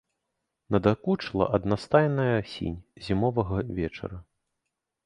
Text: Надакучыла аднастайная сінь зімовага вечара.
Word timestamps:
Надакучыла 0.75 1.45
аднастайная 1.57 2.33
сінь 2.55 2.81
зімовага 3.07 3.55
вечара. 3.81 4.17